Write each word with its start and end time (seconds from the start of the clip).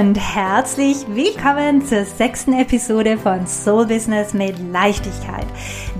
und 0.00 0.14
herzlich 0.14 1.04
willkommen 1.08 1.84
zur 1.84 2.06
sechsten 2.06 2.54
Episode 2.54 3.18
von 3.18 3.46
Soul 3.46 3.84
Business 3.84 4.32
mit 4.32 4.58
Leichtigkeit. 4.72 5.44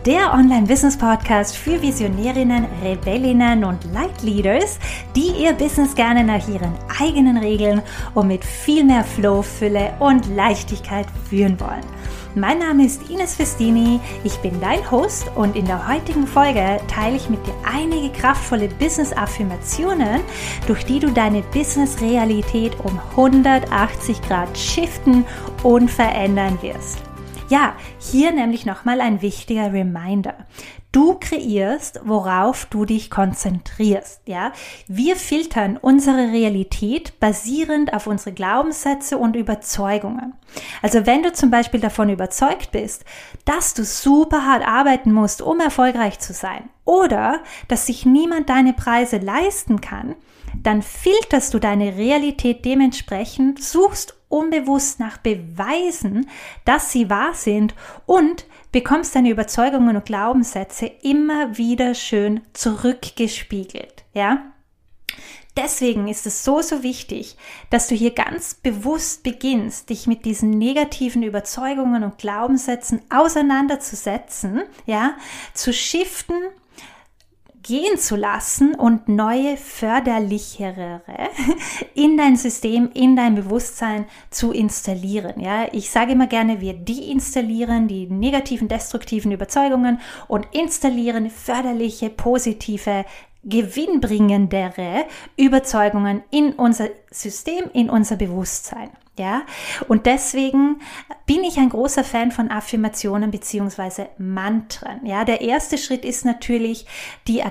Der 0.06 0.32
Online-Business-Podcast 0.32 1.54
für 1.54 1.82
Visionärinnen, 1.82 2.64
Rebellinnen 2.82 3.62
und 3.62 3.84
Leitleaders, 3.92 4.78
die 5.14 5.42
ihr 5.42 5.52
Business 5.52 5.95
gerne 5.95 6.24
nach 6.24 6.48
ihren 6.48 6.73
eigenen 6.98 7.36
Regeln 7.36 7.82
und 8.14 8.28
mit 8.28 8.42
viel 8.42 8.84
mehr 8.84 9.05
Flow, 9.05 9.42
Fülle 9.42 9.92
und 9.98 10.34
Leichtigkeit 10.34 11.06
führen 11.28 11.60
wollen. 11.60 11.84
Mein 12.36 12.60
Name 12.60 12.84
ist 12.84 13.10
Ines 13.10 13.34
Festini, 13.34 13.98
ich 14.22 14.36
bin 14.36 14.60
dein 14.60 14.88
Host 14.88 15.32
und 15.34 15.56
in 15.56 15.64
der 15.64 15.88
heutigen 15.88 16.28
Folge 16.28 16.80
teile 16.86 17.16
ich 17.16 17.28
mit 17.28 17.45
dir 17.45 17.55
einige 17.64 18.09
kraftvolle 18.10 18.68
Business-Affirmationen, 18.68 20.20
durch 20.69 20.84
die 20.84 21.00
du 21.00 21.10
deine 21.10 21.42
Business-Realität 21.42 22.78
um 22.84 23.00
180 23.16 24.22
Grad 24.22 24.56
shiften 24.56 25.24
und 25.64 25.91
verändern 25.91 26.56
wirst. 26.62 27.02
Ja, 27.48 27.74
hier 27.98 28.30
nämlich 28.30 28.64
nochmal 28.64 29.00
ein 29.00 29.22
wichtiger 29.22 29.72
Reminder. 29.72 30.34
Du 30.92 31.18
kreierst, 31.20 32.00
worauf 32.04 32.66
du 32.66 32.84
dich 32.84 33.10
konzentrierst, 33.10 34.22
ja? 34.26 34.52
Wir 34.88 35.14
filtern 35.14 35.76
unsere 35.80 36.32
Realität 36.32 37.20
basierend 37.20 37.94
auf 37.94 38.08
unsere 38.08 38.32
Glaubenssätze 38.32 39.16
und 39.16 39.36
Überzeugungen. 39.36 40.34
Also 40.82 41.06
wenn 41.06 41.22
du 41.22 41.32
zum 41.32 41.48
Beispiel 41.50 41.78
davon 41.78 42.08
überzeugt 42.08 42.72
bist, 42.72 43.04
dass 43.44 43.72
du 43.74 43.84
super 43.84 44.44
hart 44.44 44.66
arbeiten 44.66 45.12
musst, 45.12 45.42
um 45.42 45.60
erfolgreich 45.60 46.18
zu 46.18 46.32
sein, 46.32 46.68
oder 46.84 47.38
dass 47.69 47.86
sich 47.86 48.04
niemand 48.04 48.50
deine 48.50 48.72
Preise 48.72 49.19
leisten 49.19 49.80
kann, 49.80 50.16
dann 50.62 50.83
filterst 50.83 51.55
du 51.55 51.58
deine 51.58 51.97
Realität 51.97 52.64
dementsprechend, 52.64 53.62
suchst 53.62 54.14
unbewusst 54.28 55.00
nach 55.00 55.19
Beweisen, 55.19 56.28
dass 56.64 56.92
sie 56.92 57.11
wahr 57.11 57.34
sind 57.34 57.75
und 58.06 58.47
bekommst 58.72 59.14
deine 59.14 59.31
Überzeugungen 59.31 59.97
und 59.97 60.05
Glaubenssätze 60.05 60.86
immer 61.03 61.58
wieder 61.58 61.94
schön 61.94 62.41
zurückgespiegelt, 62.53 64.05
ja? 64.14 64.53
Deswegen 65.56 66.06
ist 66.06 66.27
es 66.27 66.44
so, 66.44 66.62
so 66.62 66.84
wichtig, 66.84 67.36
dass 67.70 67.88
du 67.88 67.97
hier 67.97 68.12
ganz 68.12 68.55
bewusst 68.55 69.25
beginnst, 69.25 69.91
dich 69.91 70.06
mit 70.06 70.25
diesen 70.25 70.50
negativen 70.50 71.25
Überzeugungen 71.25 72.05
und 72.05 72.19
Glaubenssätzen 72.19 73.03
auseinanderzusetzen, 73.11 74.62
ja, 74.86 75.16
zu 75.53 75.72
shiften 75.72 76.36
gehen 77.62 77.98
zu 77.98 78.16
lassen 78.16 78.75
und 78.75 79.08
neue 79.08 79.56
förderlichere 79.56 81.03
in 81.94 82.16
dein 82.16 82.36
System, 82.36 82.91
in 82.94 83.16
dein 83.16 83.34
Bewusstsein 83.34 84.06
zu 84.30 84.53
installieren. 84.53 85.41
Ja, 85.41 85.66
ich 85.72 85.91
sage 85.91 86.12
immer 86.12 86.27
gerne, 86.27 86.61
wir 86.61 86.75
deinstallieren 86.75 87.88
die 87.88 88.06
negativen, 88.06 88.69
destruktiven 88.69 89.33
Überzeugungen 89.33 90.00
und 90.28 90.47
installieren 90.53 91.31
förderliche, 91.31 92.11
positive, 92.11 93.05
gewinnbringendere 93.44 95.06
Überzeugungen 95.36 96.22
in 96.30 96.52
unser 96.52 96.88
System, 97.10 97.70
in 97.72 97.91
unser 97.91 98.16
Bewusstsein. 98.16 98.91
Ja, 99.19 99.42
und 99.88 100.06
deswegen 100.06 100.80
bin 101.27 101.44
ich 101.44 101.58
ein 101.58 101.69
großer 101.69 102.05
Fan 102.05 102.32
von 102.32 102.50
Affirmationen 102.50 103.30
beziehungsweise 103.30 104.08
Mantren. 104.16 105.05
Ja, 105.05 105.24
der 105.24 105.42
erste 105.42 105.77
Schritt 105.77 106.06
ist 106.06 106.24
natürlich 106.24 106.86
die 107.28 107.42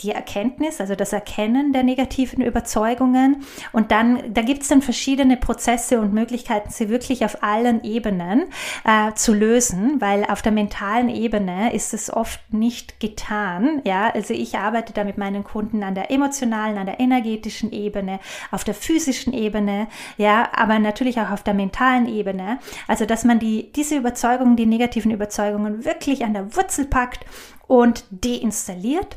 die 0.00 0.10
Erkenntnis, 0.10 0.80
also 0.80 0.94
das 0.94 1.12
Erkennen 1.14 1.72
der 1.72 1.82
negativen 1.82 2.42
Überzeugungen. 2.42 3.44
Und 3.72 3.90
dann, 3.90 4.34
da 4.34 4.42
gibt 4.42 4.62
es 4.62 4.68
dann 4.68 4.82
verschiedene 4.82 5.38
Prozesse 5.38 6.00
und 6.00 6.12
Möglichkeiten, 6.12 6.70
sie 6.70 6.90
wirklich 6.90 7.24
auf 7.24 7.42
allen 7.42 7.82
Ebenen 7.82 8.44
äh, 8.84 9.14
zu 9.14 9.32
lösen, 9.32 10.00
weil 10.00 10.24
auf 10.24 10.42
der 10.42 10.52
mentalen 10.52 11.08
Ebene 11.08 11.72
ist 11.72 11.94
es 11.94 12.12
oft 12.12 12.40
nicht 12.52 13.00
getan. 13.00 13.80
Ja, 13.84 14.10
also 14.10 14.34
ich 14.34 14.58
arbeite 14.58 14.92
da 14.92 15.02
mit 15.02 15.16
meinen 15.16 15.44
Kunden 15.44 15.82
an 15.82 15.94
der 15.94 16.10
emotionalen, 16.10 16.76
an 16.76 16.86
der 16.86 17.00
energetischen 17.00 17.72
Ebene, 17.72 18.20
auf 18.50 18.64
der 18.64 18.74
physischen 18.74 19.32
Ebene, 19.32 19.88
ja, 20.18 20.50
aber 20.54 20.78
natürlich 20.78 21.20
auch 21.20 21.30
auf 21.30 21.42
der 21.42 21.54
mentalen 21.54 22.06
Ebene. 22.06 22.58
Also, 22.86 23.06
dass 23.06 23.24
man 23.24 23.38
die, 23.38 23.72
diese 23.72 23.96
Überzeugungen, 23.96 24.56
die 24.56 24.66
negativen 24.66 25.10
Überzeugungen 25.10 25.86
wirklich 25.86 26.24
an 26.24 26.34
der 26.34 26.54
Wurzel 26.54 26.84
packt 26.84 27.24
und 27.66 28.04
deinstalliert 28.10 29.16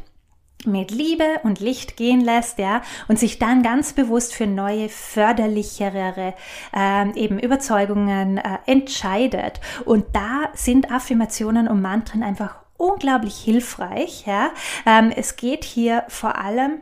mit 0.65 0.91
Liebe 0.91 1.39
und 1.43 1.59
Licht 1.59 1.95
gehen 1.95 2.21
lässt, 2.21 2.59
ja, 2.59 2.81
und 3.07 3.17
sich 3.17 3.39
dann 3.39 3.63
ganz 3.63 3.93
bewusst 3.93 4.33
für 4.33 4.47
neue, 4.47 4.89
förderlichere 4.89 6.33
äh, 6.75 7.11
eben 7.19 7.39
Überzeugungen 7.39 8.37
äh, 8.37 8.57
entscheidet. 8.65 9.61
Und 9.85 10.05
da 10.13 10.49
sind 10.53 10.91
Affirmationen 10.91 11.67
und 11.67 11.81
Mantren 11.81 12.23
einfach 12.23 12.55
unglaublich 12.77 13.37
hilfreich, 13.37 14.25
ja. 14.25 14.51
Ähm, 14.85 15.11
es 15.15 15.35
geht 15.35 15.63
hier 15.63 16.03
vor 16.07 16.37
allem 16.37 16.81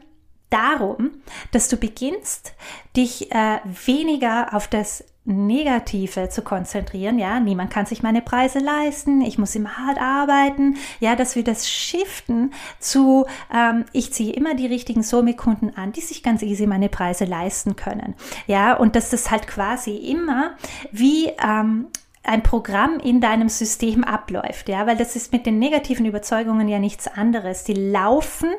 darum, 0.50 1.22
dass 1.52 1.68
du 1.68 1.78
beginnst, 1.78 2.54
dich 2.96 3.32
äh, 3.32 3.60
weniger 3.86 4.54
auf 4.54 4.68
das 4.68 5.04
Negative 5.28 6.30
zu 6.30 6.42
konzentrieren. 6.42 7.20
Ja, 7.20 7.42
niemand 7.42 7.70
kann 7.70 7.86
sich 7.86 8.02
meine 8.02 8.22
Preise 8.22 8.60
leisten. 8.60 9.22
Ich 9.22 9.38
muss 9.38 9.56
immer 9.56 9.78
hart 9.78 10.00
arbeiten. 10.00 10.78
Ja, 11.02 11.18
dass 11.18 11.36
wir 11.36 11.44
das 11.44 11.70
shiften 11.70 12.54
zu, 12.80 13.26
ähm, 13.54 13.86
ich 13.92 14.14
ziehe 14.14 14.34
immer 14.34 14.56
die 14.56 14.68
richtigen 14.68 15.04
Somi-Kunden 15.04 15.76
an, 15.76 15.92
die 15.92 16.02
sich 16.02 16.24
ganz 16.24 16.42
easy 16.44 16.66
meine 16.66 16.88
Preise 16.88 17.26
leisten 17.26 17.76
können. 17.76 18.16
Ja, 18.48 18.74
und 18.76 18.96
dass 18.96 19.10
das 19.10 19.30
halt 19.30 19.48
quasi 19.48 19.98
immer 19.98 20.56
wie 20.94 21.28
ähm, 21.46 21.88
ein 22.24 22.44
Programm 22.44 23.00
in 23.00 23.20
deinem 23.20 23.50
System 23.50 24.06
abläuft, 24.06 24.70
ja, 24.70 24.88
weil 24.88 24.98
das 24.98 25.16
ist 25.16 25.32
mit 25.34 25.46
den 25.46 25.60
negativen 25.60 26.06
Überzeugungen 26.06 26.68
ja 26.68 26.80
nichts 26.80 27.08
anderes. 27.08 27.66
Die 27.66 27.74
laufen 27.74 28.50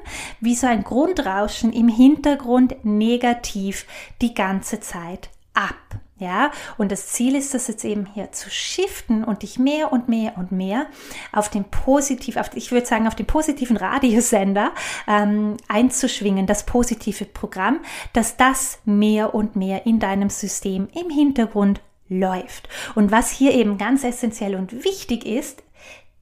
wie 0.40 0.54
so 0.54 0.66
ein 0.66 0.84
Grundrauschen 0.84 1.72
im 1.72 1.88
Hintergrund 1.88 2.76
negativ 2.84 3.86
die 4.20 4.34
ganze 4.34 4.80
Zeit 4.80 5.30
ab. 5.54 5.74
Ja, 6.18 6.50
und 6.78 6.90
das 6.90 7.06
Ziel 7.08 7.36
ist 7.36 7.54
es 7.54 7.68
jetzt 7.68 7.84
eben 7.84 8.06
hier 8.12 8.32
zu 8.32 8.50
shiften 8.50 9.22
und 9.22 9.42
dich 9.42 9.58
mehr 9.60 9.92
und 9.92 10.08
mehr 10.08 10.36
und 10.36 10.50
mehr 10.50 10.86
auf 11.32 11.48
den 11.48 11.62
positiv, 11.62 12.36
auf, 12.36 12.50
ich 12.54 12.72
würde 12.72 12.86
sagen, 12.86 13.06
auf 13.06 13.14
den 13.14 13.26
positiven 13.26 13.76
Radiosender 13.76 14.72
ähm, 15.06 15.56
einzuschwingen, 15.68 16.46
das 16.46 16.66
positive 16.66 17.24
Programm, 17.24 17.80
dass 18.14 18.36
das 18.36 18.80
mehr 18.84 19.32
und 19.32 19.54
mehr 19.54 19.86
in 19.86 20.00
deinem 20.00 20.28
System 20.28 20.88
im 20.92 21.08
Hintergrund 21.08 21.80
läuft. 22.08 22.68
Und 22.96 23.12
was 23.12 23.30
hier 23.30 23.52
eben 23.52 23.78
ganz 23.78 24.02
essentiell 24.02 24.56
und 24.56 24.84
wichtig 24.84 25.24
ist, 25.24 25.62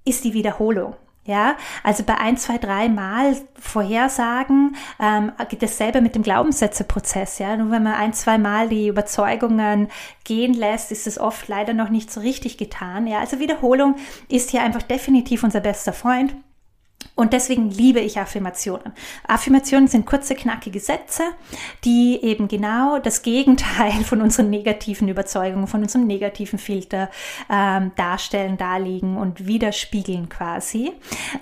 ist 0.04 0.24
die 0.24 0.34
Wiederholung. 0.34 0.94
Ja, 1.26 1.56
also 1.82 2.04
bei 2.04 2.16
ein, 2.18 2.36
zwei, 2.36 2.56
drei 2.58 2.88
Mal 2.88 3.36
Vorhersagen 3.58 4.76
ähm, 5.00 5.32
geht 5.48 5.62
dasselbe 5.62 6.00
mit 6.00 6.14
dem 6.14 6.22
Glaubenssätzeprozess. 6.22 7.38
Ja, 7.40 7.56
nur 7.56 7.72
wenn 7.72 7.82
man 7.82 7.94
ein, 7.94 8.12
zwei 8.12 8.38
Mal 8.38 8.68
die 8.68 8.86
Überzeugungen 8.88 9.88
gehen 10.24 10.54
lässt, 10.54 10.92
ist 10.92 11.06
es 11.06 11.18
oft 11.18 11.48
leider 11.48 11.74
noch 11.74 11.88
nicht 11.90 12.12
so 12.12 12.20
richtig 12.20 12.58
getan. 12.58 13.06
Ja, 13.08 13.18
also 13.18 13.40
Wiederholung 13.40 13.96
ist 14.28 14.50
hier 14.50 14.62
einfach 14.62 14.82
definitiv 14.82 15.42
unser 15.42 15.60
bester 15.60 15.92
Freund. 15.92 16.36
Und 17.16 17.32
deswegen 17.32 17.70
liebe 17.70 17.98
ich 18.00 18.18
Affirmationen. 18.20 18.92
Affirmationen 19.26 19.88
sind 19.88 20.04
kurze, 20.04 20.34
knackige 20.34 20.80
Sätze, 20.80 21.22
die 21.82 22.22
eben 22.22 22.46
genau 22.46 22.98
das 22.98 23.22
Gegenteil 23.22 24.04
von 24.04 24.20
unseren 24.20 24.50
negativen 24.50 25.08
Überzeugungen, 25.08 25.66
von 25.66 25.82
unserem 25.82 26.06
negativen 26.06 26.58
Filter 26.58 27.10
ähm, 27.50 27.92
darstellen, 27.96 28.58
darlegen 28.58 29.16
und 29.16 29.46
widerspiegeln 29.46 30.28
quasi. 30.28 30.92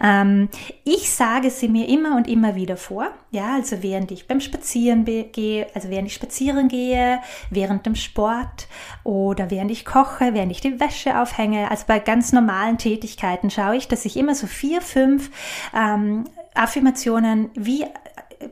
Ähm, 0.01 0.49
ich 0.85 1.11
sage 1.11 1.51
sie 1.51 1.69
mir 1.69 1.89
immer 1.89 2.17
und 2.17 2.29
immer 2.29 2.55
wieder 2.55 2.77
vor. 2.77 3.11
Ja, 3.33 3.55
also 3.55 3.83
während 3.83 4.13
ich 4.13 4.29
beim 4.29 4.41
Spazieren 4.41 5.05
gehe, 5.05 5.67
also 5.75 5.91
während 5.91 6.07
ich 6.07 6.15
spazieren 6.15 6.69
gehe, 6.69 7.21
während 7.51 7.85
dem 7.85 7.97
Sport 7.97 8.69
oder 9.03 9.51
während 9.51 9.73
ich 9.73 9.85
koche, 9.85 10.35
während 10.35 10.53
ich 10.53 10.61
die 10.61 10.79
Wäsche 10.79 11.21
aufhänge. 11.21 11.69
Also 11.69 11.85
bei 11.89 11.99
ganz 11.99 12.33
normalen 12.33 12.79
Tätigkeiten 12.79 13.51
schaue 13.51 13.75
ich, 13.77 13.89
dass 13.89 14.05
ich 14.05 14.17
immer 14.17 14.37
so 14.37 14.47
vier, 14.47 14.81
fünf 14.81 15.33
ähm, 15.75 16.25
Affirmationen 16.55 17.51
wie 17.55 17.85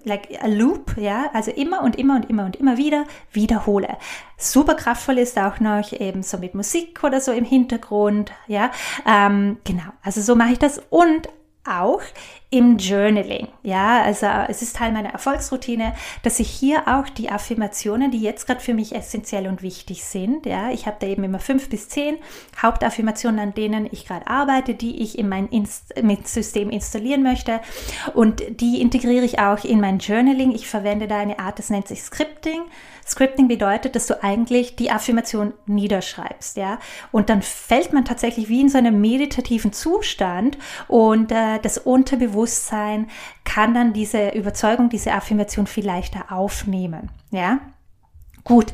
like 0.04 0.28
a 0.42 0.46
loop, 0.46 0.96
ja, 0.96 1.30
also 1.32 1.50
immer 1.50 1.82
und 1.82 1.96
immer 1.96 2.16
und 2.16 2.28
immer 2.30 2.44
und 2.44 2.56
immer 2.56 2.76
wieder 2.76 3.04
wiederhole. 3.32 3.96
Super 4.36 4.74
kraftvoll 4.74 5.18
ist 5.18 5.38
auch 5.38 5.60
noch 5.60 5.92
eben 5.92 6.22
so 6.22 6.38
mit 6.38 6.54
Musik 6.54 7.04
oder 7.04 7.20
so 7.20 7.32
im 7.32 7.44
Hintergrund, 7.44 8.32
ja, 8.46 8.70
ähm, 9.06 9.58
genau, 9.64 9.92
also 10.02 10.20
so 10.20 10.34
mache 10.34 10.52
ich 10.52 10.58
das 10.58 10.80
und 10.90 11.28
auch 11.64 12.02
im 12.50 12.76
Journaling. 12.76 13.48
Ja, 13.62 14.02
also 14.02 14.26
es 14.48 14.62
ist 14.62 14.76
Teil 14.76 14.92
meiner 14.92 15.10
Erfolgsroutine, 15.10 15.94
dass 16.22 16.40
ich 16.40 16.50
hier 16.50 16.82
auch 16.86 17.08
die 17.08 17.30
Affirmationen, 17.30 18.10
die 18.10 18.20
jetzt 18.20 18.46
gerade 18.46 18.60
für 18.60 18.74
mich 18.74 18.94
essentiell 18.94 19.46
und 19.46 19.62
wichtig 19.62 20.04
sind, 20.04 20.44
ja, 20.44 20.70
ich 20.70 20.86
habe 20.86 20.96
da 21.00 21.06
eben 21.06 21.24
immer 21.24 21.38
fünf 21.38 21.70
bis 21.70 21.88
zehn 21.88 22.18
Hauptaffirmationen, 22.60 23.40
an 23.40 23.54
denen 23.54 23.88
ich 23.90 24.06
gerade 24.06 24.26
arbeite, 24.26 24.74
die 24.74 25.02
ich 25.02 25.18
in 25.18 25.28
mein 25.28 25.48
Inst 25.48 25.94
System 26.24 26.70
installieren 26.70 27.22
möchte 27.22 27.60
und 28.14 28.42
die 28.60 28.80
integriere 28.80 29.24
ich 29.24 29.38
auch 29.38 29.64
in 29.64 29.80
mein 29.80 29.98
Journaling. 29.98 30.52
Ich 30.52 30.68
verwende 30.68 31.06
da 31.06 31.18
eine 31.18 31.38
Art, 31.38 31.58
das 31.58 31.70
nennt 31.70 31.88
sich 31.88 32.02
Scripting. 32.02 32.62
Scripting 33.06 33.48
bedeutet, 33.48 33.96
dass 33.96 34.06
du 34.06 34.22
eigentlich 34.22 34.76
die 34.76 34.90
Affirmation 34.90 35.54
niederschreibst, 35.66 36.56
ja, 36.56 36.78
und 37.10 37.28
dann 37.28 37.42
fällt 37.42 37.92
man 37.92 38.04
tatsächlich 38.04 38.48
wie 38.48 38.60
in 38.60 38.68
so 38.68 38.78
einem 38.78 39.00
meditativen 39.00 39.72
Zustand 39.72 40.58
und 40.88 41.32
äh, 41.32 41.58
das 41.60 41.78
Unterbewusstsein 41.78 43.08
kann 43.44 43.74
dann 43.74 43.92
diese 43.92 44.30
Überzeugung, 44.30 44.88
diese 44.88 45.12
Affirmation 45.12 45.66
viel 45.66 45.86
leichter 45.86 46.30
aufnehmen, 46.30 47.10
ja. 47.30 47.60
Gut. 48.44 48.72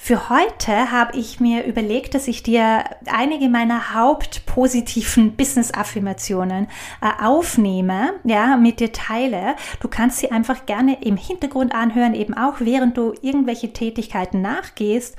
Für 0.00 0.30
heute 0.30 0.92
habe 0.92 1.18
ich 1.18 1.40
mir 1.40 1.64
überlegt, 1.64 2.14
dass 2.14 2.28
ich 2.28 2.44
dir 2.44 2.84
einige 3.06 3.48
meiner 3.48 3.94
hauptpositiven 3.94 5.36
Business-Affirmationen 5.36 6.68
äh, 7.02 7.22
aufnehme, 7.22 8.14
ja, 8.22 8.56
mit 8.56 8.78
dir 8.78 8.92
teile. 8.92 9.56
Du 9.80 9.88
kannst 9.88 10.18
sie 10.18 10.30
einfach 10.30 10.66
gerne 10.66 11.02
im 11.02 11.16
Hintergrund 11.16 11.74
anhören, 11.74 12.14
eben 12.14 12.32
auch 12.32 12.60
während 12.60 12.96
du 12.96 13.12
irgendwelche 13.22 13.72
Tätigkeiten 13.72 14.40
nachgehst. 14.40 15.16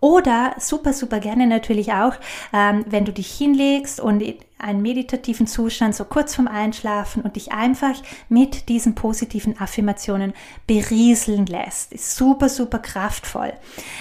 Oder 0.00 0.54
super, 0.58 0.92
super 0.92 1.20
gerne 1.20 1.46
natürlich 1.46 1.92
auch, 1.92 2.14
ähm, 2.52 2.84
wenn 2.88 3.04
du 3.04 3.12
dich 3.12 3.30
hinlegst 3.30 4.00
und 4.00 4.22
einen 4.60 4.82
meditativen 4.82 5.46
Zustand, 5.46 5.94
so 5.94 6.04
kurz 6.04 6.34
vorm 6.34 6.48
Einschlafen 6.48 7.22
und 7.22 7.36
dich 7.36 7.52
einfach 7.52 7.94
mit 8.28 8.68
diesen 8.68 8.94
positiven 8.94 9.58
Affirmationen 9.58 10.34
berieseln 10.66 11.46
lässt. 11.46 11.92
Ist 11.92 12.16
super, 12.16 12.48
super 12.48 12.78
kraftvoll. 12.78 13.52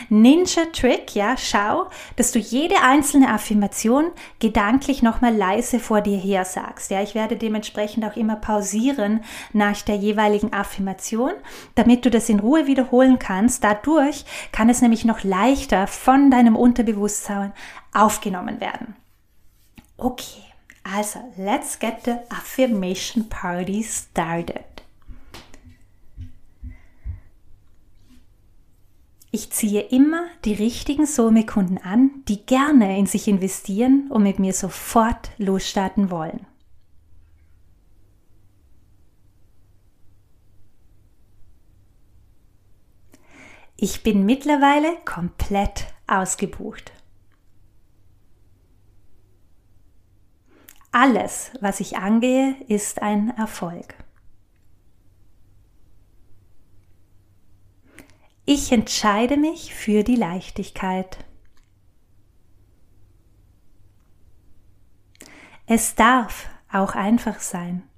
Ninja 0.09 0.65
Trick, 0.73 1.15
ja, 1.15 1.35
schau, 1.37 1.87
dass 2.17 2.31
du 2.31 2.39
jede 2.39 2.75
einzelne 2.81 3.29
Affirmation 3.29 4.07
gedanklich 4.39 5.01
nochmal 5.01 5.35
leise 5.35 5.79
vor 5.79 6.01
dir 6.01 6.17
her 6.17 6.45
sagst. 6.45 6.91
Ja, 6.91 7.01
ich 7.01 7.15
werde 7.15 7.37
dementsprechend 7.37 8.03
auch 8.03 8.17
immer 8.17 8.35
pausieren 8.35 9.21
nach 9.53 9.81
der 9.81 9.95
jeweiligen 9.95 10.51
Affirmation, 10.51 11.31
damit 11.75 12.05
du 12.05 12.09
das 12.09 12.27
in 12.27 12.39
Ruhe 12.39 12.67
wiederholen 12.67 13.17
kannst. 13.17 13.63
Dadurch 13.63 14.25
kann 14.51 14.69
es 14.69 14.81
nämlich 14.81 15.05
noch 15.05 15.23
leichter 15.23 15.87
von 15.89 16.31
deinem 16.31 16.55
Unterbewusstsein 16.55 17.53
aufgenommen 17.93 18.59
werden. 18.61 18.95
Okay. 19.97 20.43
Also, 20.83 21.19
let's 21.37 21.77
get 21.77 22.05
the 22.05 22.15
affirmation 22.29 23.27
party 23.27 23.83
started. 23.83 24.63
Ich 29.31 29.51
ziehe 29.51 29.81
immer 29.81 30.23
die 30.43 30.53
richtigen 30.53 31.05
Somi-Kunden 31.05 31.77
an, 31.77 32.23
die 32.27 32.43
gerne 32.45 32.97
in 32.97 33.05
sich 33.05 33.27
investieren 33.27 34.07
und 34.09 34.23
mit 34.23 34.39
mir 34.39 34.53
sofort 34.53 35.29
losstarten 35.37 36.09
wollen. 36.09 36.47
Ich 43.81 44.03
bin 44.03 44.25
mittlerweile 44.25 44.97
komplett 45.05 45.87
ausgebucht. 46.05 46.91
Alles, 50.91 51.51
was 51.61 51.79
ich 51.79 51.95
angehe, 51.95 52.57
ist 52.67 53.01
ein 53.01 53.29
Erfolg. 53.37 53.95
Ich 58.43 58.73
entscheide 58.73 59.37
mich 59.37 59.73
für 59.73 60.03
die 60.03 60.17
Leichtigkeit. 60.17 61.25
Es 65.67 65.95
darf 65.95 66.49
auch 66.69 66.95
einfach 66.95 67.39
sein. 67.39 67.89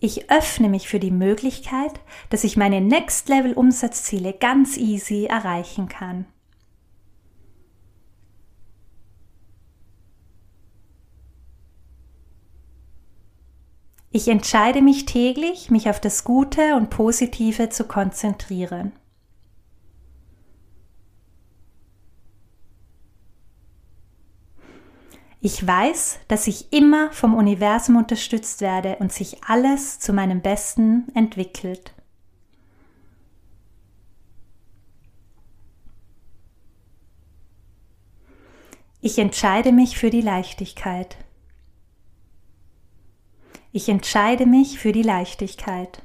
Ich 0.00 0.30
öffne 0.30 0.68
mich 0.68 0.88
für 0.88 1.00
die 1.00 1.10
Möglichkeit, 1.10 2.00
dass 2.30 2.44
ich 2.44 2.56
meine 2.56 2.80
Next-Level-Umsatzziele 2.80 4.32
ganz 4.32 4.76
easy 4.76 5.24
erreichen 5.24 5.88
kann. 5.88 6.26
Ich 14.10 14.28
entscheide 14.28 14.82
mich 14.82 15.04
täglich, 15.04 15.70
mich 15.70 15.90
auf 15.90 16.00
das 16.00 16.24
Gute 16.24 16.76
und 16.76 16.90
Positive 16.90 17.68
zu 17.68 17.84
konzentrieren. 17.84 18.92
Ich 25.40 25.64
weiß, 25.64 26.18
dass 26.26 26.48
ich 26.48 26.72
immer 26.72 27.12
vom 27.12 27.34
Universum 27.34 27.96
unterstützt 27.96 28.60
werde 28.60 28.96
und 28.96 29.12
sich 29.12 29.44
alles 29.44 30.00
zu 30.00 30.12
meinem 30.12 30.40
Besten 30.40 31.06
entwickelt. 31.14 31.94
Ich 39.00 39.18
entscheide 39.18 39.70
mich 39.70 39.96
für 39.96 40.10
die 40.10 40.20
Leichtigkeit. 40.20 41.16
Ich 43.70 43.88
entscheide 43.88 44.44
mich 44.44 44.80
für 44.80 44.90
die 44.90 45.02
Leichtigkeit. 45.02 46.02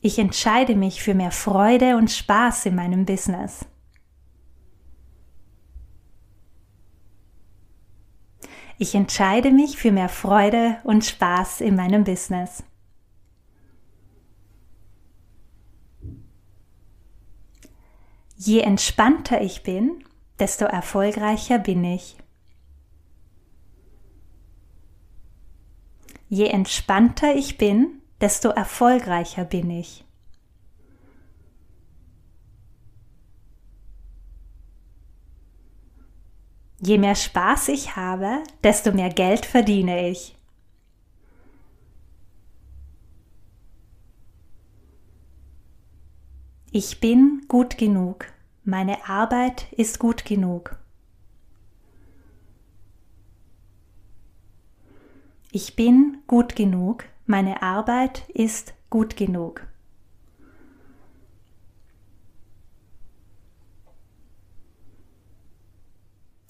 Ich 0.00 0.20
entscheide 0.20 0.76
mich 0.76 1.02
für 1.02 1.14
mehr 1.14 1.32
Freude 1.32 1.96
und 1.96 2.12
Spaß 2.12 2.66
in 2.66 2.76
meinem 2.76 3.04
Business. 3.04 3.66
Ich 8.78 8.94
entscheide 8.94 9.50
mich 9.50 9.78
für 9.78 9.90
mehr 9.90 10.08
Freude 10.08 10.78
und 10.84 11.04
Spaß 11.04 11.60
in 11.60 11.76
meinem 11.76 12.04
Business. 12.04 12.62
Je 18.36 18.60
entspannter 18.60 19.40
ich 19.40 19.62
bin, 19.62 20.04
desto 20.38 20.66
erfolgreicher 20.66 21.58
bin 21.58 21.84
ich. 21.84 22.16
Je 26.28 26.46
entspannter 26.46 27.34
ich 27.34 27.56
bin, 27.56 28.02
desto 28.20 28.48
erfolgreicher 28.48 29.44
bin 29.44 29.70
ich. 29.70 30.05
Je 36.78 36.98
mehr 36.98 37.14
Spaß 37.14 37.68
ich 37.68 37.96
habe, 37.96 38.42
desto 38.62 38.92
mehr 38.92 39.10
Geld 39.10 39.46
verdiene 39.46 40.08
ich. 40.10 40.36
Ich 46.70 47.00
bin 47.00 47.46
gut 47.48 47.78
genug. 47.78 48.26
Meine 48.64 49.08
Arbeit 49.08 49.72
ist 49.72 49.98
gut 49.98 50.24
genug. 50.24 50.76
Ich 55.52 55.74
bin 55.74 56.18
gut 56.26 56.54
genug, 56.54 57.04
meine 57.24 57.62
Arbeit 57.62 58.28
ist 58.28 58.74
gut 58.90 59.16
genug. 59.16 59.66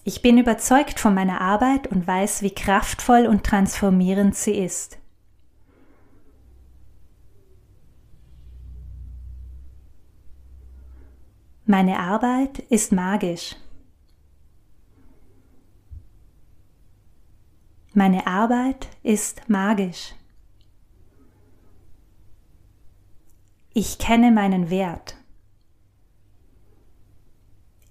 Ich 0.09 0.23
bin 0.23 0.39
überzeugt 0.39 1.01
von 1.01 1.15
meiner 1.15 1.41
Arbeit 1.41 1.89
und 1.89 2.07
weiß, 2.07 2.43
wie 2.43 2.55
kraftvoll 2.55 3.27
und 3.27 3.43
transformierend 3.43 4.37
sie 4.37 4.57
ist. 4.57 4.99
Meine 11.65 11.99
Arbeit 11.99 12.61
ist 12.71 12.93
magisch. 12.93 13.57
Meine 17.93 18.29
Arbeit 18.29 18.87
ist 19.03 19.49
magisch. 19.49 20.15
Ich 23.75 23.99
kenne 23.99 24.31
meinen 24.31 24.71
Wert. 24.71 25.17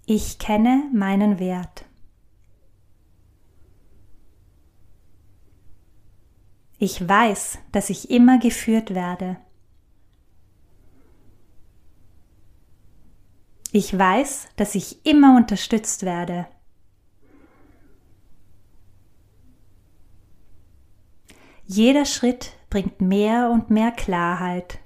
Ich 0.06 0.40
kenne 0.40 0.90
meinen 0.94 1.40
Wert. 1.40 1.85
Ich 6.78 7.08
weiß, 7.08 7.60
dass 7.72 7.90
ich 7.90 8.10
immer 8.10 8.38
geführt 8.38 8.94
werde. 8.94 9.38
Ich 13.72 13.98
weiß, 13.98 14.50
dass 14.56 14.76
ich 14.76 15.06
immer 15.06 15.36
unterstützt 15.36 16.04
werde. 16.04 16.48
Jeder 21.66 22.06
Schritt 22.06 22.54
bringt 22.70 23.02
mehr 23.02 23.50
und 23.50 23.70
mehr 23.70 23.92
Klarheit. 23.92 24.80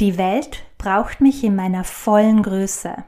Die 0.00 0.16
Welt 0.16 0.64
braucht 0.78 1.20
mich 1.20 1.42
in 1.42 1.56
meiner 1.56 1.82
vollen 1.82 2.42
Größe. 2.42 3.04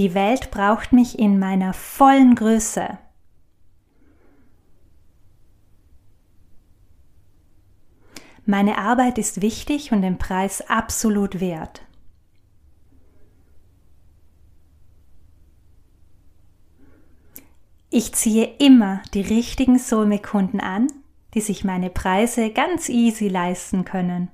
Die 0.00 0.14
Welt 0.14 0.50
braucht 0.50 0.94
mich 0.94 1.18
in 1.18 1.38
meiner 1.38 1.74
vollen 1.74 2.34
Größe. 2.34 2.96
Meine 8.46 8.78
Arbeit 8.78 9.18
ist 9.18 9.42
wichtig 9.42 9.92
und 9.92 10.00
den 10.00 10.16
Preis 10.16 10.62
absolut 10.70 11.38
wert. 11.38 11.82
Ich 17.90 18.14
ziehe 18.14 18.46
immer 18.58 19.02
die 19.12 19.20
richtigen 19.20 19.78
Soulmate-Kunden 19.78 20.60
an, 20.60 20.86
die 21.34 21.42
sich 21.42 21.62
meine 21.62 21.90
Preise 21.90 22.48
ganz 22.48 22.88
easy 22.88 23.28
leisten 23.28 23.84
können. 23.84 24.30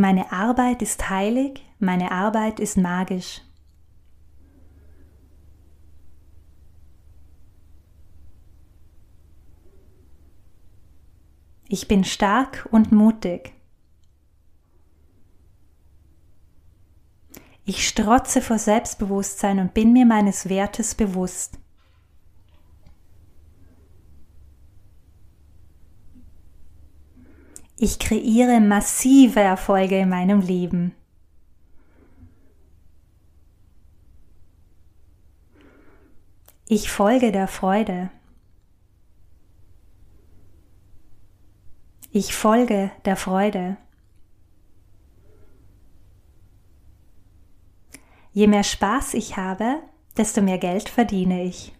Meine 0.00 0.32
Arbeit 0.32 0.80
ist 0.80 1.10
heilig, 1.10 1.62
meine 1.78 2.10
Arbeit 2.10 2.58
ist 2.58 2.78
magisch. 2.78 3.42
Ich 11.68 11.86
bin 11.86 12.04
stark 12.04 12.66
und 12.70 12.92
mutig. 12.92 13.52
Ich 17.66 17.86
strotze 17.86 18.40
vor 18.40 18.58
Selbstbewusstsein 18.58 19.58
und 19.58 19.74
bin 19.74 19.92
mir 19.92 20.06
meines 20.06 20.48
Wertes 20.48 20.94
bewusst. 20.94 21.58
Ich 27.82 27.98
kreiere 27.98 28.60
massive 28.60 29.40
Erfolge 29.40 29.98
in 29.98 30.10
meinem 30.10 30.42
Leben. 30.42 30.94
Ich 36.66 36.90
folge 36.90 37.32
der 37.32 37.48
Freude. 37.48 38.10
Ich 42.12 42.34
folge 42.34 42.90
der 43.06 43.16
Freude. 43.16 43.78
Je 48.34 48.46
mehr 48.46 48.62
Spaß 48.62 49.14
ich 49.14 49.38
habe, 49.38 49.76
desto 50.18 50.42
mehr 50.42 50.58
Geld 50.58 50.90
verdiene 50.90 51.44
ich. 51.44 51.72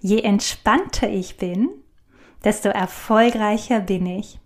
Je 0.00 0.20
entspannter 0.20 1.08
ich 1.08 1.36
bin, 1.36 1.68
desto 2.44 2.68
erfolgreicher 2.68 3.80
bin 3.80 4.06
ich. 4.06 4.38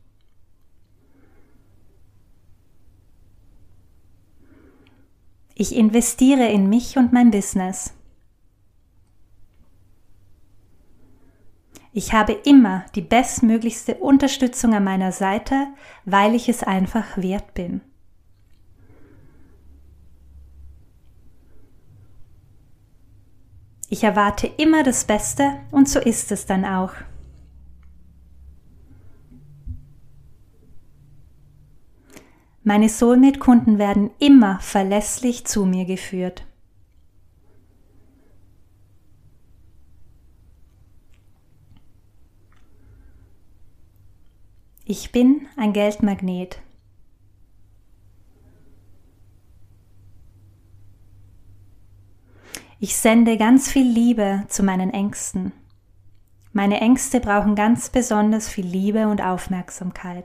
Ich 5.55 5.77
investiere 5.77 6.49
in 6.49 6.69
mich 6.69 6.97
und 6.97 7.13
mein 7.13 7.31
Business. 7.31 7.93
Ich 11.93 12.13
habe 12.13 12.33
immer 12.33 12.87
die 12.95 13.03
bestmöglichste 13.03 13.97
Unterstützung 13.97 14.75
an 14.75 14.85
meiner 14.85 15.13
Seite, 15.13 15.67
weil 16.05 16.35
ich 16.35 16.49
es 16.49 16.63
einfach 16.63 17.19
wert 17.19 17.53
bin. 17.53 17.83
Ich 23.93 24.05
erwarte 24.05 24.47
immer 24.47 24.85
das 24.85 25.05
Beste 25.05 25.59
und 25.73 25.89
so 25.89 25.99
ist 25.99 26.31
es 26.31 26.47
dann 26.47 26.65
auch. 26.65 26.93
Meine 32.63 32.89
Soulmate-Kunden 32.89 33.79
werden 33.79 34.13
immer 34.21 34.61
verlässlich 34.61 35.45
zu 35.45 35.67
mir 35.67 35.87
geführt. 35.87 36.47
Ich 44.85 45.11
bin 45.11 45.49
ein 45.57 45.73
Geldmagnet. 45.73 46.61
Ich 52.83 52.97
sende 52.97 53.37
ganz 53.37 53.71
viel 53.71 53.87
Liebe 53.87 54.45
zu 54.49 54.63
meinen 54.63 54.89
Ängsten. 54.89 55.53
Meine 56.55 56.81
Ängste 56.81 57.21
brauchen 57.21 57.55
ganz 57.55 57.91
besonders 57.91 58.49
viel 58.49 58.65
Liebe 58.65 59.07
und 59.09 59.21
Aufmerksamkeit. 59.21 60.25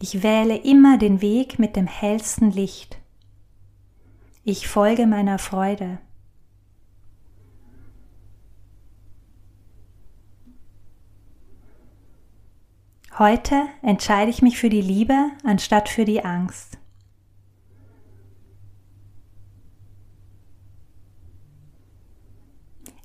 Ich 0.00 0.22
wähle 0.22 0.56
immer 0.56 0.96
den 0.96 1.20
Weg 1.20 1.58
mit 1.58 1.76
dem 1.76 1.86
hellsten 1.86 2.50
Licht. 2.50 2.98
Ich 4.42 4.68
folge 4.68 5.06
meiner 5.06 5.38
Freude. 5.38 5.98
Heute 13.18 13.66
entscheide 13.82 14.30
ich 14.30 14.42
mich 14.42 14.58
für 14.58 14.68
die 14.68 14.80
Liebe 14.80 15.32
anstatt 15.42 15.88
für 15.88 16.04
die 16.04 16.24
Angst. 16.24 16.78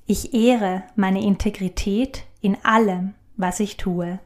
Ich 0.06 0.32
ehre 0.32 0.84
meine 0.94 1.20
Integrität 1.20 2.26
in 2.40 2.56
allem, 2.64 3.14
was 3.36 3.58
ich 3.58 3.76
tue. 3.76 4.20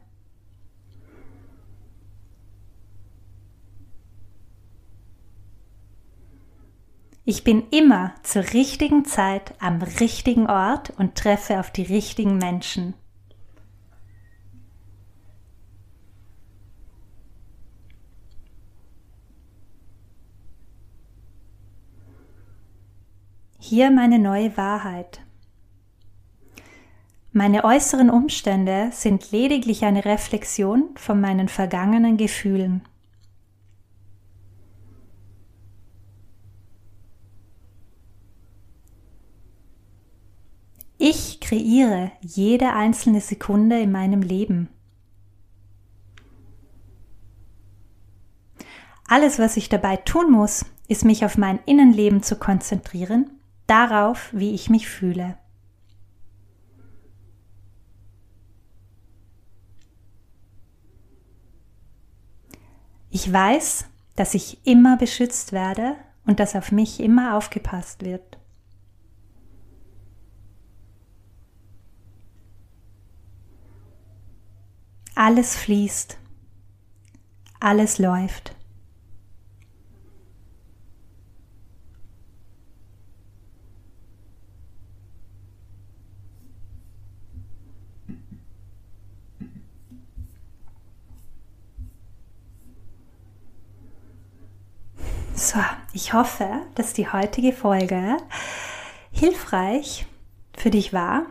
Ich 7.25 7.43
bin 7.43 7.67
immer 7.71 8.13
zur 8.21 8.43
richtigen 8.53 9.05
Zeit 9.05 9.55
am 9.59 9.81
richtigen 9.81 10.47
Ort 10.47 10.91
und 10.99 11.15
treffe 11.15 11.59
auf 11.59 11.71
die 11.71 11.83
richtigen 11.83 12.37
Menschen. 12.37 12.93
Hier 23.69 23.91
meine 23.91 24.17
neue 24.17 24.57
Wahrheit. 24.57 25.21
Meine 27.31 27.63
äußeren 27.63 28.09
Umstände 28.09 28.89
sind 28.91 29.29
lediglich 29.29 29.85
eine 29.85 30.05
Reflexion 30.05 30.89
von 30.95 31.21
meinen 31.21 31.49
vergangenen 31.49 32.17
Gefühlen. 32.17 32.81
Ich 40.97 41.39
kreiere 41.39 42.11
jede 42.21 42.73
einzelne 42.73 43.21
Sekunde 43.21 43.79
in 43.79 43.91
meinem 43.91 44.23
Leben. 44.23 44.69
Alles, 49.07 49.37
was 49.37 49.57
ich 49.57 49.69
dabei 49.69 49.95
tun 49.97 50.31
muss, 50.31 50.65
ist 50.87 51.05
mich 51.05 51.23
auf 51.23 51.37
mein 51.37 51.59
Innenleben 51.67 52.23
zu 52.23 52.35
konzentrieren, 52.35 53.29
darauf, 53.69 54.29
wie 54.33 54.53
ich 54.53 54.69
mich 54.69 54.87
fühle. 54.87 55.37
Ich 63.09 63.31
weiß, 63.31 63.85
dass 64.15 64.33
ich 64.33 64.65
immer 64.65 64.97
beschützt 64.97 65.51
werde 65.51 65.95
und 66.25 66.39
dass 66.39 66.55
auf 66.55 66.71
mich 66.71 66.99
immer 66.99 67.35
aufgepasst 67.35 68.05
wird. 68.05 68.37
Alles 75.15 75.55
fließt. 75.55 76.17
Alles 77.59 77.97
läuft. 77.97 78.55
So, 95.51 95.57
ich 95.93 96.13
hoffe, 96.13 96.47
dass 96.75 96.93
die 96.93 97.11
heutige 97.11 97.53
Folge 97.53 98.17
hilfreich 99.11 100.05
für 100.55 100.69
dich 100.69 100.93
war. 100.93 101.25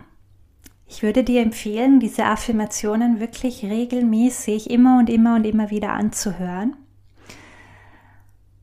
Ich 0.88 1.04
würde 1.04 1.22
dir 1.22 1.40
empfehlen, 1.40 2.00
diese 2.00 2.24
Affirmationen 2.24 3.20
wirklich 3.20 3.62
regelmäßig 3.62 4.70
immer 4.70 4.98
und 4.98 5.08
immer 5.08 5.36
und 5.36 5.44
immer 5.44 5.70
wieder 5.70 5.92
anzuhören, 5.92 6.76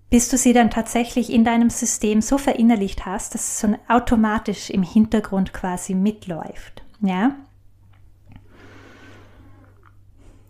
bis 0.09 0.27
du 0.27 0.37
sie 0.37 0.51
dann 0.51 0.71
tatsächlich 0.71 1.31
in 1.31 1.45
deinem 1.45 1.69
System 1.69 2.21
so 2.21 2.37
verinnerlicht 2.37 3.05
hast, 3.05 3.33
dass 3.33 3.47
es 3.47 3.59
so 3.61 3.73
automatisch 3.87 4.69
im 4.69 4.83
Hintergrund 4.83 5.53
quasi 5.53 5.93
mitläuft. 5.93 6.83
Ja? 6.99 7.33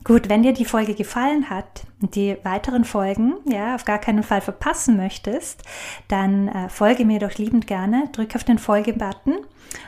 Gut, 0.03 0.29
wenn 0.29 0.41
dir 0.41 0.53
die 0.53 0.65
Folge 0.65 0.95
gefallen 0.95 1.51
hat 1.51 1.84
die 2.11 2.37
weiteren 2.43 2.85
Folgen, 2.85 3.35
ja, 3.45 3.75
auf 3.75 3.85
gar 3.85 3.99
keinen 3.99 4.23
Fall 4.23 4.41
verpassen 4.41 4.97
möchtest, 4.97 5.63
dann 6.07 6.47
äh, 6.47 6.69
folge 6.69 7.05
mir 7.05 7.19
doch 7.19 7.33
liebend 7.37 7.67
gerne, 7.67 8.09
drück 8.11 8.35
auf 8.35 8.43
den 8.43 8.59
Folge-Button 8.59 9.35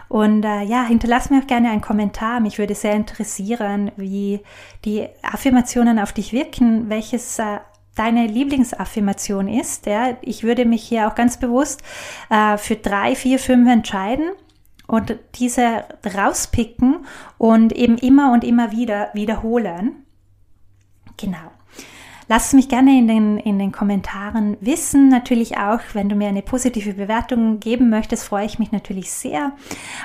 und 0.10 0.44
äh, 0.44 0.64
ja, 0.64 0.84
hinterlass 0.86 1.30
mir 1.30 1.42
auch 1.42 1.48
gerne 1.48 1.70
einen 1.70 1.82
Kommentar. 1.82 2.40
Mich 2.40 2.58
würde 2.58 2.76
sehr 2.76 2.94
interessieren, 2.94 3.92
wie 3.98 4.42
die 4.86 5.08
Affirmationen 5.22 6.00
auf 6.00 6.14
dich 6.14 6.34
wirken, 6.34 6.90
welches 6.90 7.40
äh, 7.40 7.60
deine 7.96 8.28
Lieblingsaffirmation 8.28 9.48
ist. 9.48 9.86
Ja, 9.86 10.18
ich 10.22 10.44
würde 10.44 10.66
mich 10.66 10.84
hier 10.84 11.08
auch 11.08 11.16
ganz 11.16 11.38
bewusst 11.38 11.82
äh, 12.30 12.58
für 12.58 12.76
drei, 12.76 13.16
vier, 13.16 13.40
fünf 13.40 13.70
entscheiden 13.70 14.30
und 14.88 15.18
diese 15.36 15.84
rauspicken 16.16 17.06
und 17.38 17.74
eben 17.74 17.98
immer 17.98 18.32
und 18.32 18.44
immer 18.44 18.72
wieder 18.72 19.10
wiederholen. 19.14 20.06
Genau. 21.18 21.52
Lass 22.30 22.52
mich 22.52 22.68
gerne 22.68 22.98
in 22.98 23.08
den, 23.08 23.38
in 23.38 23.58
den 23.58 23.72
Kommentaren 23.72 24.58
wissen. 24.60 25.08
Natürlich 25.08 25.58
auch, 25.58 25.80
wenn 25.94 26.10
du 26.10 26.16
mir 26.16 26.28
eine 26.28 26.42
positive 26.42 26.94
Bewertung 26.94 27.62
geben 27.62 27.90
möchtest, 27.90 28.26
freue 28.26 28.46
ich 28.46 28.60
mich 28.60 28.74
natürlich 28.74 29.12
sehr. 29.12 29.54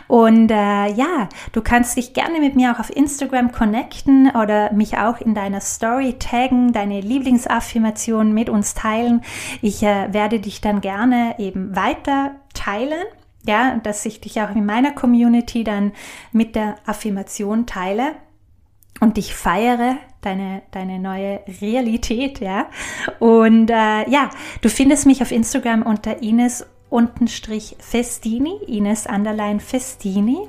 Und 0.06 0.50
äh, 0.50 0.92
ja, 0.92 1.28
du 1.52 1.62
kannst 1.62 1.96
dich 1.96 2.14
gerne 2.14 2.38
mit 2.38 2.54
mir 2.54 2.72
auch 2.72 2.78
auf 2.78 2.94
Instagram 2.94 3.50
connecten 3.50 4.30
oder 4.30 4.72
mich 4.72 4.98
auch 4.98 5.20
in 5.20 5.34
deiner 5.34 5.60
Story 5.60 6.14
taggen, 6.18 6.72
deine 6.72 7.00
Lieblingsaffirmation 7.00 8.32
mit 8.32 8.48
uns 8.48 8.74
teilen. 8.74 9.22
Ich 9.60 9.82
äh, 9.82 10.12
werde 10.12 10.38
dich 10.38 10.60
dann 10.60 10.80
gerne 10.80 11.34
eben 11.38 11.74
weiter 11.74 12.36
teilen. 12.54 13.02
Ja, 13.44 13.80
dass 13.82 14.06
ich 14.06 14.20
dich 14.20 14.40
auch 14.40 14.54
in 14.54 14.64
meiner 14.64 14.92
Community 14.92 15.64
dann 15.64 15.90
mit 16.30 16.54
der 16.54 16.76
Affirmation 16.86 17.66
teile 17.66 18.12
und 19.00 19.16
dich 19.16 19.34
feiere, 19.34 19.96
deine, 20.22 20.62
deine 20.70 20.98
neue 20.98 21.40
Realität, 21.60 22.40
ja. 22.40 22.66
Und 23.18 23.70
äh, 23.70 24.08
ja, 24.08 24.30
du 24.60 24.68
findest 24.68 25.06
mich 25.06 25.22
auf 25.22 25.30
Instagram 25.30 25.82
unter 25.82 26.22
Ines 26.22 26.66
untenstrich 26.92 27.74
Festini, 27.78 28.58
Ines 28.66 29.06
Underline 29.06 29.60
Festini. 29.60 30.46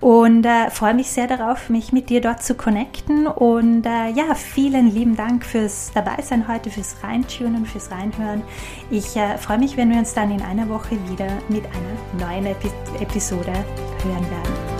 Und 0.00 0.44
äh, 0.44 0.70
freue 0.70 0.94
mich 0.94 1.08
sehr 1.08 1.26
darauf, 1.26 1.70
mich 1.70 1.92
mit 1.92 2.10
dir 2.10 2.20
dort 2.20 2.42
zu 2.42 2.54
connecten. 2.54 3.26
Und 3.26 3.86
äh, 3.86 4.10
ja, 4.10 4.34
vielen 4.34 4.94
lieben 4.94 5.16
Dank 5.16 5.44
fürs 5.44 5.90
Dabeisein 5.94 6.46
heute, 6.48 6.70
fürs 6.70 7.02
Reintunen, 7.02 7.64
fürs 7.64 7.90
Reinhören. 7.90 8.42
Ich 8.90 9.16
äh, 9.16 9.38
freue 9.38 9.58
mich, 9.58 9.76
wenn 9.76 9.90
wir 9.90 9.98
uns 9.98 10.12
dann 10.12 10.30
in 10.30 10.42
einer 10.42 10.68
Woche 10.68 10.98
wieder 11.10 11.28
mit 11.48 11.64
einer 11.64 12.26
neuen 12.26 12.46
Epi 12.46 12.68
Episode 13.00 13.52
hören 14.04 14.30
werden. 14.30 14.79